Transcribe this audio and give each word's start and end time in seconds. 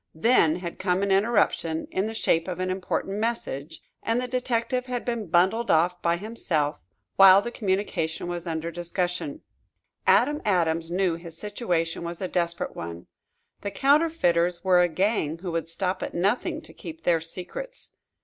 Then 0.15 0.55
had 0.55 0.79
come 0.79 1.03
an 1.03 1.11
interruption, 1.11 1.85
in 1.91 2.07
the 2.07 2.15
shape 2.15 2.47
of 2.47 2.59
an 2.59 2.71
important 2.71 3.19
message, 3.19 3.83
and 4.01 4.19
the 4.19 4.27
detective 4.27 4.87
had 4.87 5.05
been 5.05 5.27
bundled 5.27 5.69
off 5.69 6.01
by 6.01 6.17
himself, 6.17 6.79
while 7.17 7.39
the 7.39 7.51
communication 7.51 8.27
was 8.27 8.47
under 8.47 8.71
discussion. 8.71 9.43
Adam 10.07 10.41
Adams 10.43 10.89
knew 10.89 11.17
that 11.17 11.21
his 11.21 11.37
situation 11.37 12.01
was 12.03 12.19
a 12.19 12.27
desperate 12.27 12.75
one. 12.75 13.05
The 13.61 13.69
counterfeiters 13.69 14.63
were 14.63 14.81
a 14.81 14.87
gang 14.87 15.37
who 15.37 15.51
would 15.51 15.67
stop 15.67 16.01
at 16.01 16.15
nothing 16.15 16.63
to 16.63 16.73
keep 16.73 17.03
their 17.03 17.21
secrets. 17.21 17.95